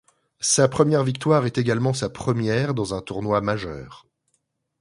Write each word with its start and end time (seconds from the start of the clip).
Sa 0.39 0.67
première 0.67 1.03
victoire 1.03 1.45
est 1.45 1.59
également 1.59 1.93
sa 1.93 2.09
première 2.09 2.73
dans 2.73 2.95
un 2.95 3.03
tournoi 3.03 3.39
Majeur. 3.39 4.07